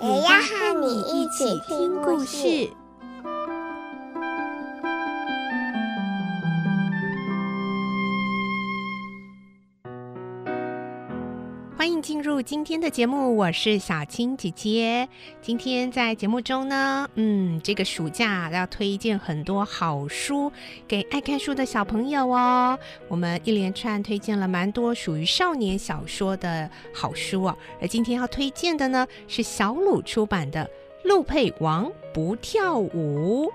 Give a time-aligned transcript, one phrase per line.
[0.00, 2.70] 也要和你一起听故事。
[11.78, 15.08] 欢迎进入今天的节目，我是小青姐姐。
[15.40, 20.50] 今天在节目中呢，嗯，这个暑假要推荐很多好书
[20.88, 22.76] 给爱看书的小朋友哦。
[23.06, 27.56] 我们一连串推荐了蛮多属于少年小说的好书哦。
[27.80, 30.64] 而今天要推荐的呢，是小鲁出版的
[31.08, 33.46] 《陆配王不跳舞》。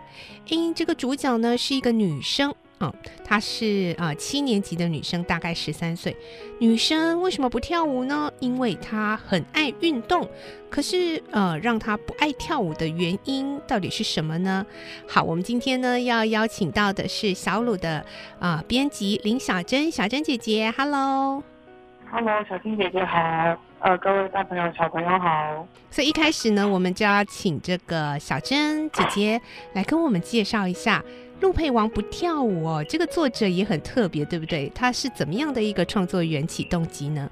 [0.48, 2.56] 因这个主角呢是一个女生。
[2.84, 6.16] 嗯，她是呃七年级的女生，大概十三岁。
[6.60, 8.30] 女生为什么不跳舞呢？
[8.40, 10.30] 因为她很爱运动。
[10.70, 14.66] 可是呃，让她不爱跳舞的原因到底是什么呢？
[15.08, 18.00] 好，我们今天呢要邀请到的是小鲁的
[18.40, 23.18] 啊、呃、编辑林小珍，小珍姐姐，Hello，Hello，小青姐姐好，
[23.80, 25.68] 呃，各位大朋友小朋友好。
[25.92, 29.42] 所以一开始呢，我们就要请这个小珍姐姐
[29.74, 31.04] 来跟我们介绍一下。
[31.44, 34.72] 陆佩王不跳舞哦，这个作者也很特别，对不对？
[34.74, 37.30] 他是怎么样的一个创作缘起动机呢？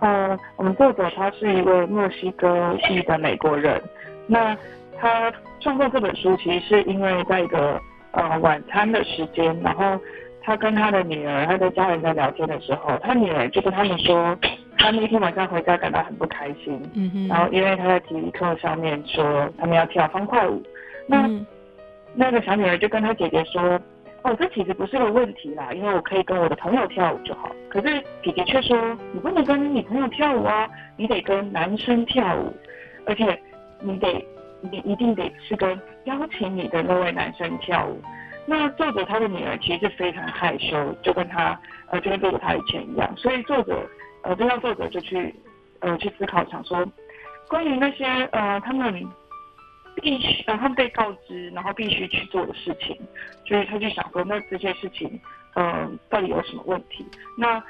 [0.00, 3.80] 呃，我们作者他是一位墨西哥裔的美国人，
[4.26, 4.54] 那
[5.00, 7.80] 他创作这本书其实是因为在一个
[8.10, 9.98] 呃晚餐的时间，然后
[10.42, 14.36] 他跟他的女儿、他的家人在聊天的时候，他女儿就跟他们说，
[14.76, 20.62] 他那天晚上回家感到很不开心，嗯哼，然后因为他在体育课上面说他们要跳方块舞，
[21.06, 21.26] 那。
[21.26, 21.46] 嗯
[22.14, 23.80] 那个小女儿就跟她姐姐说
[24.22, 28.76] ：“哦，这其实不是个问题啦，因为我可以跟我的朋友跳舞就好。”可是姐姐却说
[29.12, 32.52] ：“你不能跟你朋友跳舞啊，你得跟男生跳舞，
[33.06, 33.40] 而且
[33.80, 34.24] 你得，
[34.60, 38.00] 你一定得是跟邀请你的那位男生跳舞。”
[38.44, 41.58] 那作者他的女儿其实是非常害羞，就跟他
[41.90, 43.10] 呃，就跟作者他以前一样。
[43.16, 43.88] 所以作者
[44.22, 45.34] 呃，这让作者就去
[45.80, 46.84] 呃去思考，想说
[47.48, 49.08] 关于那些呃他们。
[49.96, 52.96] 必须，然后被告知，然后必须去做的事情，
[53.46, 55.20] 所以他就想说，那这些事情，
[55.54, 57.06] 嗯、到底有什么问题？
[57.36, 57.62] 那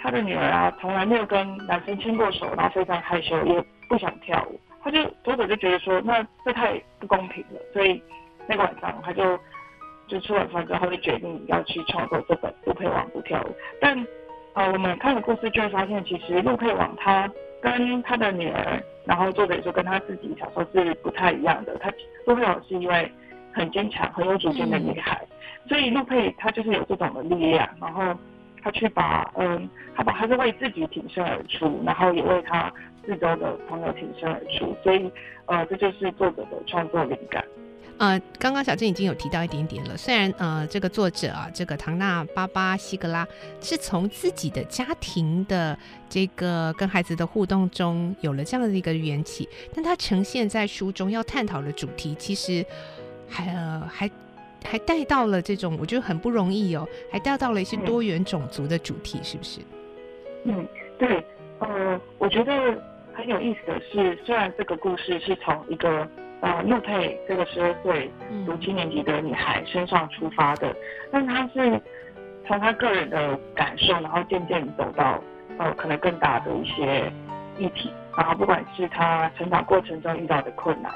[0.00, 4.60] 他的女儿啊，从来没有跟男生牵过手，然后非常害羞，也不想跳舞。
[4.82, 7.60] 他就作者就觉得说，那这太不公平了。
[7.72, 8.02] 所以
[8.48, 9.38] 那个晚上，他就
[10.08, 13.48] 就吃晚饭之后，就决定要去创作这本《陆配王不跳舞》。
[13.80, 14.06] 但
[14.54, 17.30] 呃，我们看了故事就会发现，其实陆配王他
[17.62, 18.82] 跟他的女儿。
[19.04, 21.92] 然后作者也说跟他自己小时候是不太一样的，他
[22.24, 23.10] 陆配王是一位
[23.52, 25.20] 很坚强、很有主见的女孩，
[25.66, 28.16] 所以陆配她就是有这种的力量，然后
[28.62, 32.72] 她去把嗯，她把她是为自己挺身而出，然后也为她
[33.04, 35.10] 四周的朋友挺身而出，所以
[35.46, 37.44] 呃，这就是作者的创作灵感。
[37.98, 39.96] 呃，刚刚小郑已经有提到一点点了。
[39.96, 43.26] 虽然呃，这个作者啊，这个唐纳巴巴西格拉
[43.60, 45.78] 是从自己的家庭的
[46.08, 52.64] 这个跟孩子的互动中有了这样的一个缘起，但他呈现在书中要探讨的主题，其实
[53.28, 54.10] 还呃还
[54.64, 59.60] 还带到了这种我觉得很不容易哦，还带到了一些多元种族的主题，是不是？
[60.44, 60.66] 嗯，
[60.98, 61.24] 对，
[61.60, 62.52] 呃，我觉得
[63.14, 66.08] 很有意思的是，虽然这个故事是从一个。
[66.42, 68.10] 呃，陆佩这个十二岁
[68.44, 70.74] 读七年级的女孩身上出发的，
[71.12, 71.80] 但她是
[72.44, 75.22] 从她个人的感受，然后渐渐走到
[75.58, 77.12] 呃可能更大的一些
[77.58, 80.92] 议题，然后不管是她成长过程中遇到的困难，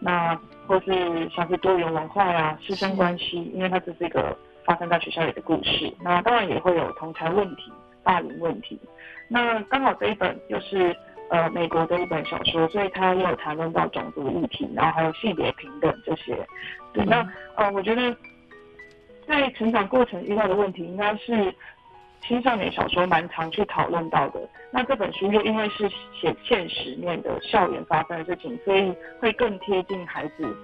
[0.00, 0.34] 那
[0.66, 4.34] 或是像是多元文化呀、师生关系，因为它这是一个
[4.64, 7.70] 发生在学校里的故事，那当然也会有同侪问题、
[8.02, 8.80] 霸凌问题，
[9.28, 10.96] 那刚好这一本就是。
[11.30, 16.34] 呃，美国的一本小说，所以他也有谈论到种族议题，然后还有性别平等这些。
[16.92, 18.16] 对，那呃，我觉得
[19.26, 21.54] 在成长过程遇到的问题，应该是
[22.22, 24.40] 青少年小说蛮常去讨论到的。
[24.70, 25.86] 那这本书又因为是
[26.18, 30.56] 写现实面的校园发生的事情，所以会更贴近孩子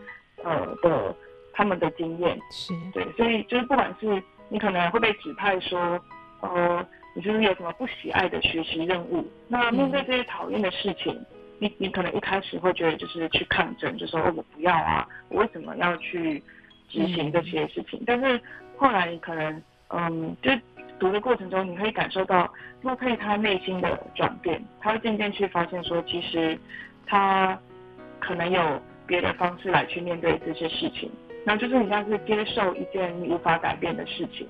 [0.43, 1.15] 呃的
[1.53, 2.38] 他们的经验。
[2.50, 6.00] 是对，所以就是不管是你可能会被指派说，
[6.41, 6.83] 呃。
[7.14, 9.25] 你是不是有什么不喜爱的学习任务？
[9.49, 11.26] 那面对这些讨厌的事情，嗯、
[11.61, 16.43] 你你可能一开始会觉得就是去抗争，就说哦，我不要啊，我为什么要去
[16.88, 17.99] 执行这些事情？
[18.00, 18.40] 嗯、但是
[18.76, 20.50] 后来你可能嗯，就
[20.99, 22.52] 读的过程中，你可以感受到
[22.82, 26.58] 洛佩他内心的转变，他会渐渐去发现说，其实
[27.06, 27.56] 他
[28.19, 31.08] 可能有别的方式来去面对这些事情。
[31.44, 34.49] 那就是你像是接受一件你无法改变的事情，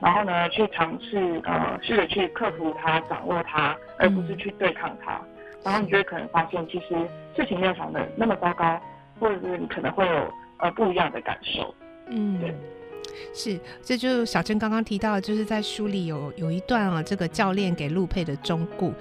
[0.00, 5.14] 然后呢，去尝试呃试着去克服它、掌握它，而不是去对抗它。
[5.14, 5.26] 嗯、
[5.64, 6.94] 然后你就会可能发现，其实
[7.34, 8.80] 事情没有想的那么糟糕，
[9.18, 11.74] 或者是你可能会有呃不一样的感受。
[12.08, 12.54] 嗯，对，
[13.34, 18.92] 是，这就小珍刚刚提到，就是在书里有有一段啊，这个教练给陆佩的忠告。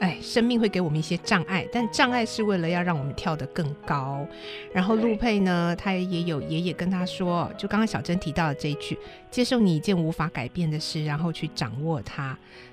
[0.00, 4.24] 哎，生命会给我们一些障碍，但障碍是为了要让我们跳得更高。
[4.72, 8.96] 然后陆佩呢，他也有爷爷跟他说，就刚刚小珍提到的这一句：
[9.28, 12.26] 接受你一件无法改变的事，然后去掌握它。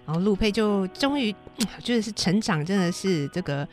[0.05, 1.33] 然后陆佩就终于，
[1.75, 3.67] 我觉得是成长，真的是这个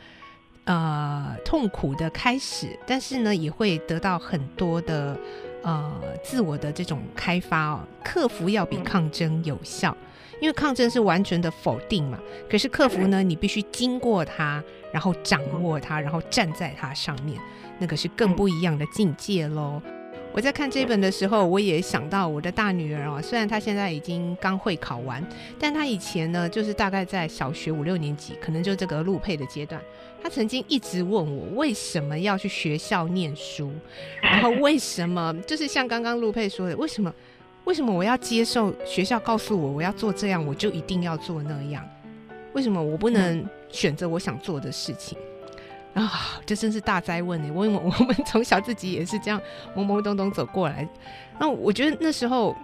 [0.63, 5.15] 呃痛苦的开始，但是呢，也会得到很多的
[5.61, 7.81] 呃自我的这种开发哦。
[8.03, 9.95] 克服要比抗争有效。
[10.43, 12.19] 因为抗争是完全的否定嘛，
[12.49, 14.61] 可是克服呢，你必须经过它，
[14.91, 17.39] 然后掌握它，然后站在它上面，
[17.79, 19.81] 那个是更不一样的境界喽。
[20.33, 25.25] 我在看这本的时候，我也想到我的大女儿啊，虽然她现在已经刚会考完，
[25.57, 29.81] 但她以前呢，就是大概在小学五六年级，可能就这个陆配的阶段，
[30.21, 33.71] 她曾经一直问我为什么要去学校念书，
[34.21, 37.13] 然后为什么，就是像刚刚陆配说的，为什么？
[37.65, 41.87] 为什么我要接受学校告诉我我要做这样，我就一定要做那样？
[42.53, 45.17] 为什么我不能选择我想做的事情？
[45.93, 47.51] 啊，这真是大灾问呢！
[47.53, 47.63] 我
[47.99, 49.41] 我们从小自己也是这样
[49.75, 50.87] 懵懵懂懂走过来。
[51.39, 52.55] 那我觉得那时候，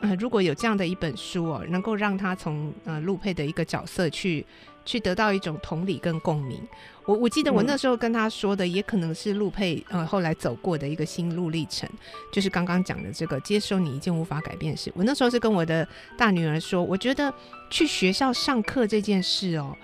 [0.00, 4.44] 呃，如果有这样的一本书哦，能够让他从呃陆配的一个角色去。
[4.88, 6.58] 去得到一种同理跟共鸣。
[7.04, 11.86] 我我记得我那时候跟他说的，也可能是陆佩呃后来走过的一个心路历程，
[12.32, 14.90] 就是刚刚讲的这个接受你一件无法改变的事。
[14.94, 15.86] 我那时候是跟我的
[16.16, 17.32] 大女儿说，我觉得
[17.68, 19.76] 去学校上课这件事哦，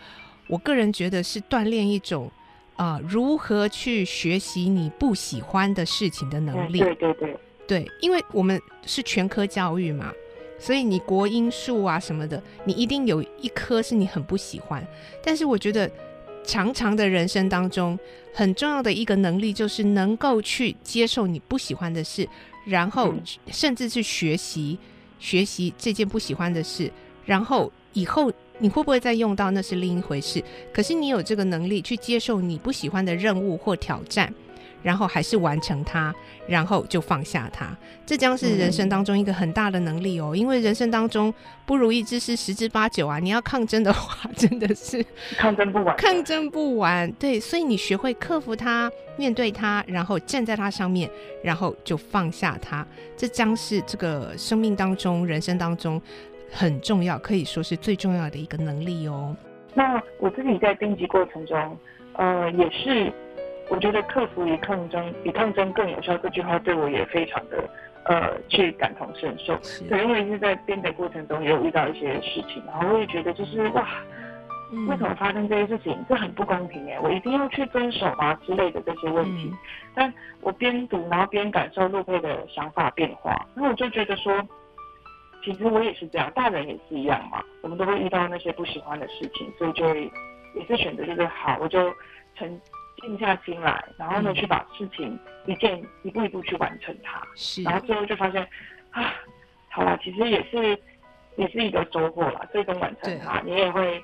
[0.46, 2.30] 我个人觉得是锻炼一种
[2.76, 6.78] 啊、呃、如何去学习你不喜欢的事情的能力。
[6.78, 7.36] 对对对
[7.66, 10.10] 对，因为我们是全科教育嘛。
[10.58, 14.86] 所以你国英数啊什么的，你一定有一科是你很不喜欢。
[15.22, 15.90] 但是我觉得，
[16.42, 17.98] 长长的人生当中，
[18.32, 22.28] 很重要的一个能力就是能够去接受你不喜欢的事，
[22.66, 23.14] 然后
[23.50, 24.78] 甚至去学习
[25.18, 26.90] 学习这件不喜欢的事，
[27.24, 30.42] 然后以后你会不会再用到那是另一回事。
[30.72, 34.32] 可是你有这个能力去接受你不喜欢的任务或挑战。
[34.84, 36.14] 然后还是完成它，
[36.46, 40.32] 然后就放下它，这将是人生当中一个很大的能力哦。
[40.34, 41.32] 嗯、因为人生当中
[41.64, 45.02] 不如意之事十之八九啊，你要抗争的话， 真的是
[45.38, 47.10] 抗争不完，抗争不完。
[47.12, 51.10] 对，所以你学会克服它，面对它，然后站在它上面，
[51.42, 52.86] 然后就放下它，
[53.16, 56.00] 这将是这个生命当中、人生当中
[56.52, 59.34] 很重要，可以说是最重要的一个能力哦。
[59.72, 61.78] 那我自己在编辑过程中，
[62.18, 63.10] 呃，也是。
[63.70, 67.64] 我觉得克服与抗争比抗争更有效，这句话对我也非常的
[68.04, 69.58] 呃去感同身受。
[69.88, 73.88] 对，因为是在编的过程中也有遇到一些事情，然后我也觉得就是哇，
[74.86, 75.96] 为什么发生这些事情？
[76.08, 79.50] 这很不公平哎，我一定要去遵守吗之类的这些问题。
[79.94, 80.12] 但
[80.42, 84.46] 我边读然后边感受路配的想法变化，那我就觉得说，
[85.42, 90.10] 其实我也是这样，大人也是一样嘛，我们都会遇到那些不喜欢的事情，所以就会
[90.54, 91.90] 也是选择就是好，我就
[92.36, 92.60] 成。
[93.04, 97.22] 静下心来，然后呢，嗯、去把事情一件一步一步去完成它。
[97.34, 98.42] 是，然后最后就发现，
[98.90, 99.12] 啊，
[99.68, 100.78] 好啦，其实也是
[101.36, 102.46] 也是一个收获啦。
[102.50, 104.02] 最终完成它，你也会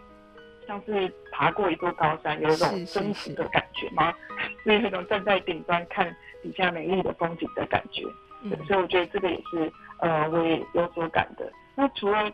[0.67, 4.13] 像是爬过一座高山，有一种征服的感觉吗？
[4.65, 8.05] 是，那种站在顶端看底下美丽的风景的感觉。
[8.43, 11.51] 嗯、所以我觉得这个也是呃，我也有所感的。
[11.75, 12.31] 那除了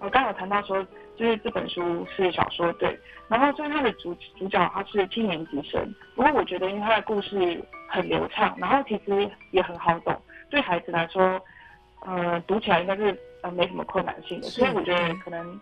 [0.00, 0.86] 我刚刚有谈到说。
[1.18, 10.16] 就是这本书是小说，对，然后就是它的主主角他是七年级生，不过我觉得因为他的故事很流畅，然后其实也很好懂，
[10.48, 11.40] 对孩子来说，
[12.06, 15.60] 呃，读起来应该是呃没什么困难性的，所以我觉得可能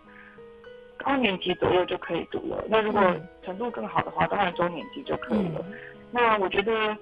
[0.95, 2.63] 高年级左右就可以读了。
[2.69, 3.01] 那如果
[3.43, 5.65] 程度更好的话，当然中年级就可以了。
[5.67, 5.73] 嗯、
[6.11, 6.95] 那我觉得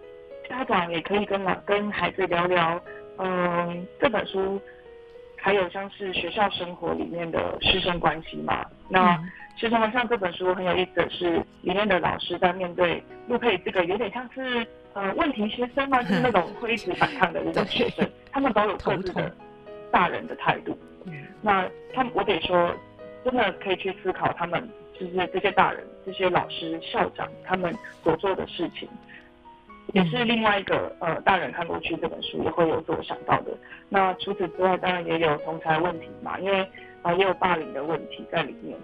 [0.47, 2.81] 家长也可以跟老跟孩子聊聊，
[3.17, 4.61] 嗯、呃，这本书。
[5.45, 9.15] 还有像是学校生活里面的师生关系嘛，那
[9.55, 19.31] 师生像这本书很有意思的是，里面的老师在面对陆配这个有点像是呃问题学生嘛，就是那种会一直反抗的那种学生， 他们都有各自的
[19.91, 20.75] 大人的态度。
[21.43, 22.73] 那他们我得说，
[23.23, 24.67] 真的可以去思考他们
[24.99, 27.71] 就是这些大人、这些老师、校长他们
[28.03, 28.89] 所做的事情。
[29.93, 33.51] 也是另外一个呃，大人看过去这本书也会有所想到的。
[33.87, 36.61] 那除此之外，当然也有同侪问题嘛，因为
[37.01, 38.77] 啊、呃、也有霸凌的问题在里面。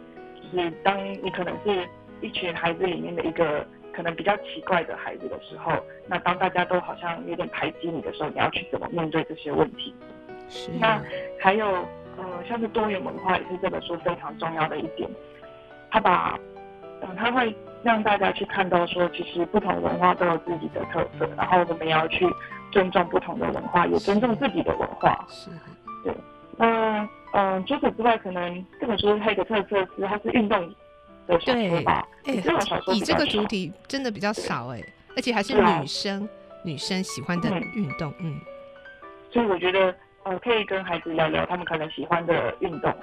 [0.54, 1.88] 就是当你可能是
[2.22, 5.74] 一群孩子里面的一个可能比较奇怪的孩子的时候，
[6.08, 9.94] 那当大家都好像有点排挤你的时候，你要去怎么面对这些问题？
[10.50, 10.72] 是。
[10.80, 11.02] 那
[11.40, 11.68] 还有，
[12.18, 15.10] 呃，像是多元文化也是这本书非常重要的一点。
[15.90, 16.40] 他把，
[17.02, 22.26] 嗯、呃，他会让大家去看到说，其实不同文化都有自己的特色，然后我们也要去
[22.72, 25.26] 尊重不同的文化，也尊重自己的文化。
[25.30, 25.50] 是。
[26.04, 26.14] 对。
[26.58, 26.68] 那，
[27.00, 30.74] 嗯、呃，除此之外，可能这本书还有一个特色是，它是运动。
[31.28, 32.36] 对，哎、欸，
[32.94, 34.82] 以这个主题真的比较少哎，
[35.16, 36.30] 而且还是女生、啊、
[36.66, 38.38] 女生喜欢的运动，嗯，
[39.32, 42.94] 所以我觉得呃可以跟孩子聊聊他们可能喜欢的运动，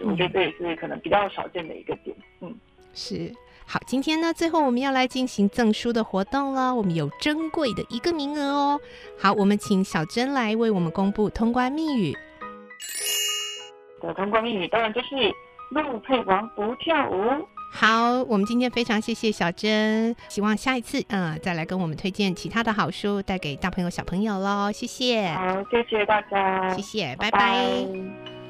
[0.00, 2.54] 嗯，我觉得这也是可能比较少见的一个点，嗯，
[2.94, 3.32] 是。
[3.66, 8.80] 好，今天呢最后我们要来进行赠书的活动了，我们有珍贵的一个名额哦。
[9.18, 12.16] 好，我们请小珍来为我们公布通关密语。
[14.00, 15.32] 的通关密语当然就是。
[15.70, 17.48] 陆配王不跳舞。
[17.72, 24.70] 好，我们今天非常谢谢小珍，希望下一次嗯、呃、再来跟我们推荐其他的好书，带给大朋友小朋友喽。
[24.70, 25.32] 谢谢。
[25.32, 26.68] 好，谢谢大家。
[26.74, 27.38] 谢谢，拜拜。
[27.38, 28.43] 拜拜。